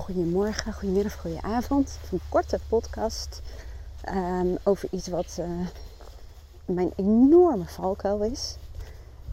[0.00, 1.98] goedemorgen, goedemiddag, goedenavond.
[2.12, 3.42] Een korte podcast
[4.08, 5.46] um, over iets wat uh,
[6.64, 8.56] mijn enorme valkuil is.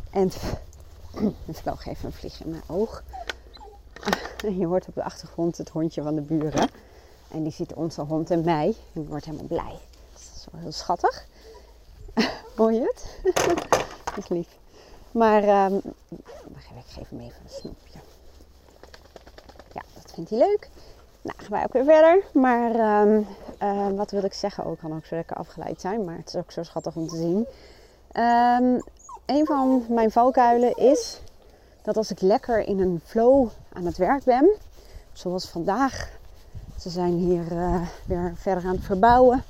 [0.10, 0.32] En
[1.48, 3.04] er vloog even een vliegje in mijn oog.
[4.60, 6.70] je hoort op de achtergrond het hondje van de buren.
[7.32, 8.68] En die ziet onze hond en mij.
[8.68, 9.80] En die wordt helemaal blij.
[10.14, 11.26] Dat is wel heel schattig.
[12.58, 13.34] Hoor je het?
[14.16, 14.48] dat is lief.
[15.12, 15.82] Maar um,
[16.56, 18.00] ik geef hem even een snoepje
[20.18, 20.70] vindt hij leuk.
[21.22, 22.24] Nou, gaan wij ook weer verder.
[22.34, 23.22] Maar ehm,
[23.58, 24.64] ehm, wat wil ik zeggen?
[24.64, 27.08] Ook oh, kan ook zo lekker afgeleid zijn, maar het is ook zo schattig om
[27.08, 27.38] te zien.
[28.24, 28.82] Um,
[29.26, 31.20] een van mijn valkuilen is
[31.82, 34.50] dat als ik lekker in een flow aan het werk ben,
[35.14, 36.10] zoals vandaag.
[36.80, 39.44] Ze zijn hier uh, weer verder aan het verbouwen.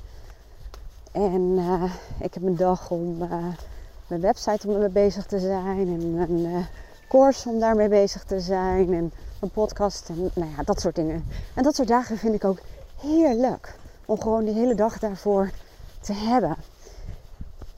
[1.12, 3.16] En uh, ik heb een dag om
[4.06, 5.78] mijn website om mee bezig te zijn.
[5.78, 6.66] En een
[7.08, 8.94] course om daarmee bezig te zijn.
[8.94, 11.24] En een podcast en nou ja, dat soort dingen.
[11.54, 12.58] En dat soort dagen vind ik ook
[13.00, 13.76] heerlijk.
[14.04, 15.50] Om gewoon die hele dag daarvoor
[16.00, 16.56] te hebben.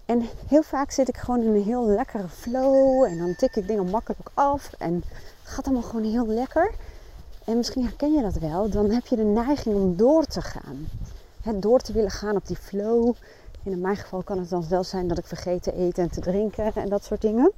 [0.05, 3.05] En heel vaak zit ik gewoon in een heel lekkere flow.
[3.05, 4.73] En dan tik ik dingen makkelijk af.
[4.79, 5.03] En
[5.43, 6.75] gaat allemaal gewoon heel lekker.
[7.45, 8.71] En misschien herken je dat wel.
[8.71, 10.89] Dan heb je de neiging om door te gaan.
[11.55, 13.15] Door te willen gaan op die flow.
[13.63, 16.21] In mijn geval kan het dan wel zijn dat ik vergeet te eten en te
[16.21, 17.53] drinken en dat soort dingen.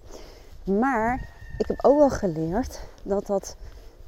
[0.65, 3.57] Maar ik heb ook wel geleerd dat dat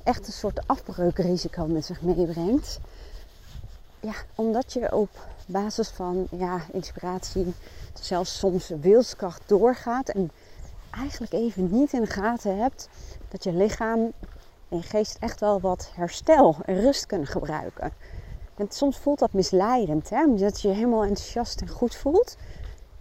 [0.05, 2.80] echt een soort afbreukrisico met zich meebrengt.
[4.00, 5.08] Ja, omdat je op
[5.47, 7.55] basis van ja, inspiratie,
[7.94, 10.30] zelfs soms wilskracht doorgaat en
[10.91, 12.88] eigenlijk even niet in de gaten hebt
[13.28, 14.12] dat je lichaam
[14.69, 17.92] en geest echt wel wat herstel en rust kunnen gebruiken.
[18.56, 20.25] En soms voelt dat misleidend, hè?
[20.25, 22.36] omdat je je helemaal enthousiast en goed voelt.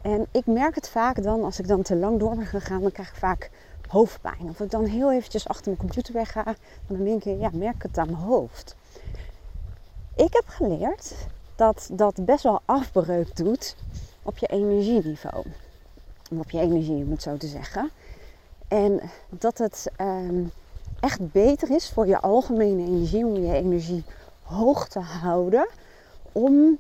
[0.02, 2.92] En ik merk het vaak dan, als ik dan te lang door ben gegaan, dan
[2.92, 3.50] krijg ik vaak
[3.94, 4.50] hoofdpijn.
[4.50, 6.56] Of ik dan heel eventjes achter mijn computer wegga,
[6.88, 8.76] dan denk ik, ja, merk het aan mijn hoofd.
[10.16, 11.14] Ik heb geleerd
[11.56, 13.76] dat dat best wel afbreuk doet
[14.24, 15.46] op je energieniveau.
[16.38, 17.90] Op je energie, om het zo te zeggen.
[18.68, 20.52] En dat het um,
[21.00, 24.04] echt beter is voor je algemene energie, om je energie
[24.44, 25.68] hoog te houden.
[26.32, 26.78] Om,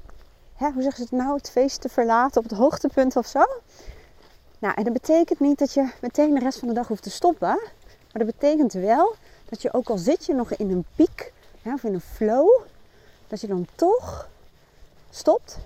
[0.55, 3.43] hè, hoe zeggen ze het nou, het feest te verlaten op het hoogtepunt of zo.
[4.63, 7.09] Nou, en dat betekent niet dat je meteen de rest van de dag hoeft te
[7.09, 7.47] stoppen.
[8.11, 9.15] Maar dat betekent wel
[9.49, 12.61] dat je ook al zit je nog in een piek of in een flow,
[13.27, 14.29] dat je dan toch
[15.09, 15.57] stopt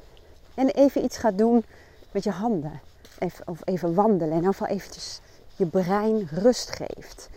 [0.54, 1.66] en even iets gaat doen
[2.12, 2.80] met je handen.
[3.20, 4.34] Even, of even wandelen.
[4.34, 5.20] En in ieder eventjes
[5.56, 7.30] je brein rust geeft.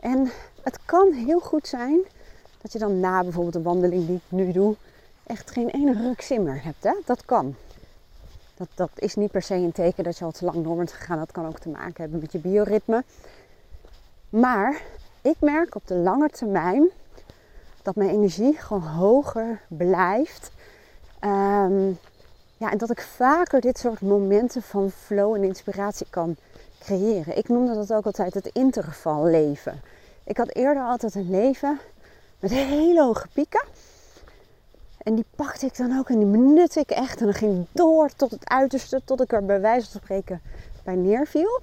[0.00, 0.30] En
[0.62, 1.98] het kan heel goed zijn
[2.60, 4.76] dat je dan na bijvoorbeeld de wandeling die ik nu doe,
[5.26, 6.84] echt geen ene rukzin meer hebt.
[6.84, 6.94] Hè?
[7.04, 7.56] Dat kan.
[8.58, 10.92] Dat, dat is niet per se een teken dat je al te lang door bent
[10.92, 11.18] gegaan.
[11.18, 13.04] Dat kan ook te maken hebben met je bioritme.
[14.28, 14.82] Maar
[15.22, 16.88] ik merk op de lange termijn
[17.82, 20.50] dat mijn energie gewoon hoger blijft.
[21.18, 21.88] Ehm,
[22.56, 26.36] ja, en dat ik vaker dit soort momenten van flow en inspiratie kan
[26.78, 27.36] creëren.
[27.36, 29.80] Ik noemde dat ook altijd het intervalleven.
[30.24, 31.78] Ik had eerder altijd een leven
[32.40, 33.64] met hele hoge pieken.
[35.08, 37.18] En die pakte ik dan ook en die benutte ik echt.
[37.20, 40.40] En dan ging door tot het uiterste, tot ik er bij wijze van spreken
[40.84, 41.60] bij neerviel.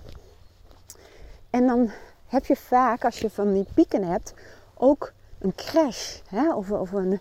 [1.50, 1.91] En dan
[2.28, 4.33] heb je vaak, als je van die pieken hebt,
[4.78, 6.19] ook een crash.
[6.29, 6.53] Hè?
[6.53, 7.19] Of, of een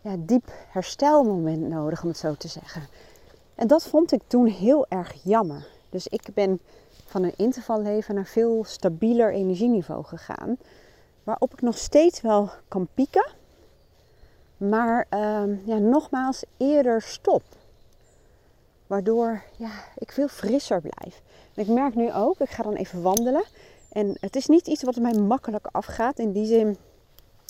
[0.00, 2.82] ja, diep herstelmoment nodig, om het zo te zeggen.
[3.54, 5.66] En dat vond ik toen heel erg jammer.
[5.90, 6.60] Dus ik ben
[7.06, 10.56] van een intervalleven naar veel stabieler energieniveau gegaan.
[11.24, 13.44] Waarop ik nog steeds wel kan pieken.
[14.56, 17.42] Maar uh, ja, nogmaals, eerder stop.
[18.86, 21.22] Waardoor ja, ik veel frisser blijf.
[21.54, 23.44] Ik merk nu ook, ik ga dan even wandelen.
[23.92, 26.18] En het is niet iets wat mij makkelijk afgaat.
[26.18, 26.76] In die zin,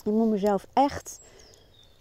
[0.04, 1.20] ik moet mezelf echt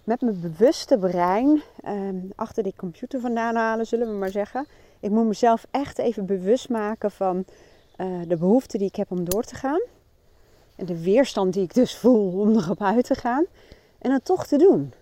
[0.03, 4.65] met mijn bewuste brein ehm, achter die computer vandaan halen, zullen we maar zeggen.
[4.99, 7.45] Ik moet mezelf echt even bewust maken van
[7.97, 9.81] uh, de behoefte die ik heb om door te gaan.
[10.75, 13.45] En de weerstand die ik dus voel om erop uit te gaan.
[13.99, 14.93] En het toch te doen.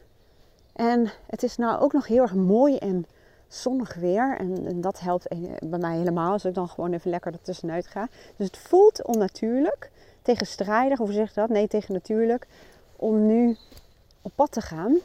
[0.73, 3.05] En het is nou ook nog heel erg mooi en
[3.47, 4.37] zonnig weer.
[4.37, 5.27] En, dat helpt
[5.69, 8.07] bij mij helemaal als ik dan gewoon even lekker ertussenuit ga.
[8.35, 9.91] Dus het voelt onnatuurlijk,
[10.21, 11.49] tegenstrijdig, hoe zeg je dat?
[11.49, 12.47] Nee, tegen natuurlijk,
[12.95, 13.57] om nu
[14.21, 14.97] op pad te gaan.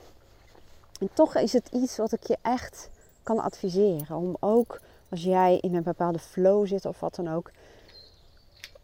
[1.00, 2.90] En toch is het iets wat ik je echt
[3.22, 4.16] kan adviseren.
[4.16, 4.80] Om ook
[5.10, 7.50] als jij in een bepaalde flow zit of wat dan ook.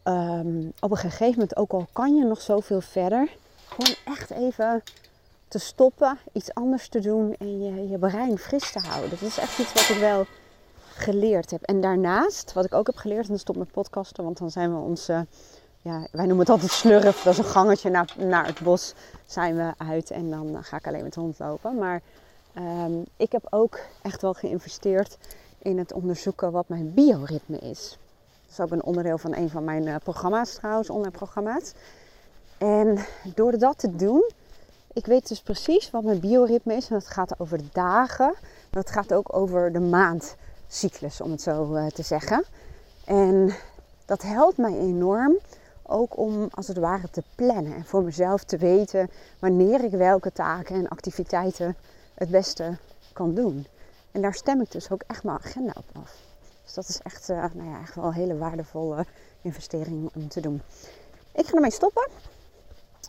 [0.05, 3.37] Um, op een gegeven moment, ook al kan je nog zoveel verder,
[3.69, 4.83] gewoon echt even
[5.55, 9.11] te stoppen, iets anders te doen en je, je brein fris te houden.
[9.11, 10.27] Dat is echt iets wat ik wel
[10.95, 11.63] geleerd heb.
[11.63, 14.81] En daarnaast, wat ik ook heb geleerd, en stop met podcasten, want dan zijn we
[14.81, 15.27] onze
[15.83, 17.23] ja, wij noemen het altijd slurf.
[17.23, 18.95] Dat is een gangetje naar, naar het bos
[19.27, 21.79] zijn we uit en dan ga ik alleen met de hond lopen.
[21.79, 22.01] Maar
[22.55, 25.17] ehm, ik heb ook echt wel geïnvesteerd
[25.59, 27.99] in het onderzoeken wat mijn bioritme is.
[28.43, 31.73] Dat is ook een onderdeel van een van mijn programma's trouwens, online programma's.
[32.59, 32.99] En
[33.35, 34.31] door dat te doen,
[34.95, 36.89] ik weet dus precies wat mijn bioritme is.
[36.89, 38.35] En dat gaat over de dagen.
[38.71, 42.45] Dat gaat ook over de maandcyclus, om het zo uh, te zeggen.
[43.05, 43.55] En
[44.05, 45.39] dat helpt mij enorm.
[45.83, 47.75] Ook om als het ware te plannen.
[47.75, 51.77] En voor mezelf te weten wanneer ik welke taken en activiteiten
[52.15, 52.77] het beste
[53.13, 53.67] kan doen.
[54.13, 56.17] En daar stem ik dus ook echt mijn agenda op af.
[56.65, 59.07] Dus dat is echt, uh, nou ja, echt wel een hele waardevolle
[59.43, 60.63] investering om te doen.
[61.33, 62.09] Ik ga ermee stoppen.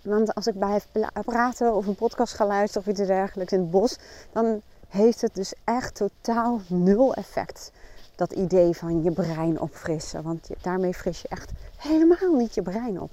[0.06, 0.88] Want als ik blijf
[1.26, 3.98] praten of een podcast ga luisteren of iets dergelijks in het bos,
[4.32, 7.72] dan heeft het dus echt totaal nul effect.
[8.16, 10.24] Dat idee van je brein opfrissen.
[10.24, 13.12] Want daarmee fris je echt helemaal niet je brein op.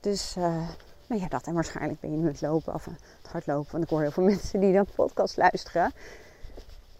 [0.00, 0.44] Dus, uh,
[1.06, 1.46] nou ja, dat.
[1.46, 3.72] En waarschijnlijk ben je nu het lopen of het hardlopen.
[3.72, 5.92] Want ik hoor heel veel mensen die dan podcast luisteren.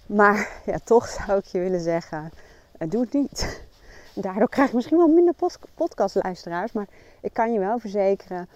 [0.07, 2.33] Maar ja, toch zou ik je willen zeggen,
[2.79, 3.61] doe het niet.
[4.15, 5.35] Daardoor krijg je misschien wel minder
[5.75, 6.73] podcastluisteraars.
[6.73, 6.87] Maar
[7.21, 8.49] ik kan je wel verzekeren,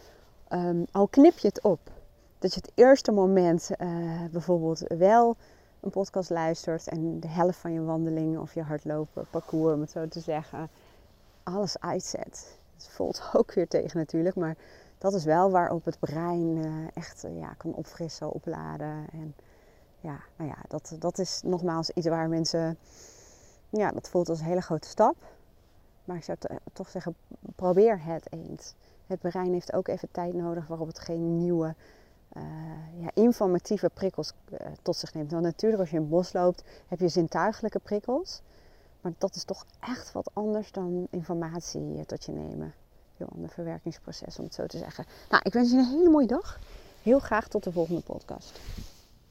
[0.48, 1.80] um, al knip je het op,
[2.38, 5.36] dat je het eerste moment uh, bijvoorbeeld wel
[5.80, 9.90] een podcast luistert en de helft van je wandeling of je hardlopen, parcours om het
[9.90, 10.68] zo te zeggen,
[11.42, 12.58] alles uitzet.
[12.74, 14.56] Het voelt ook weer tegen natuurlijk, maar
[14.98, 19.06] dat is wel waarop het brein uh, echt uh, ja, kan opfrissen, opladen.
[19.12, 19.34] En
[20.00, 22.78] ja, nou ja, dat, dat is nogmaals iets waar mensen,
[23.70, 25.16] ja, dat voelt als een hele grote stap.
[26.04, 26.38] Maar ik zou
[26.72, 27.16] toch zeggen,
[27.56, 28.74] probeer het eens.
[29.06, 31.74] Het brein heeft ook even tijd nodig waarop het geen nieuwe
[32.36, 32.42] uh,
[33.00, 35.30] ja, informatieve prikkels uh, tot zich neemt.
[35.30, 38.40] Want natuurlijk als je in het bos loopt heb je zintuigelijke prikkels.
[39.00, 42.74] Maar dat is toch echt wat anders dan informatie tot je nemen.
[43.16, 45.04] Heel ander verwerkingsproces om het zo te zeggen.
[45.30, 46.58] Nou, ik wens je een hele mooie dag.
[47.02, 48.60] Heel graag tot de volgende podcast.